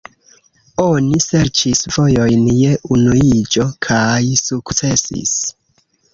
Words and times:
Oni 0.83 1.19
serĉis 1.25 1.81
vojojn 1.97 2.47
je 2.61 2.73
unuiĝo 2.97 3.67
kaj 3.89 4.25
sukcesis. 4.43 5.37